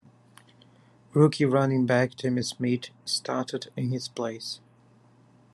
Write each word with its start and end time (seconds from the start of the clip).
Rookie 1.13 1.45
running 1.45 1.85
back 1.85 2.15
Timmy 2.15 2.41
Smith 2.41 2.85
started 3.05 3.71
in 3.77 3.91
his 3.91 4.07
place. 4.07 4.59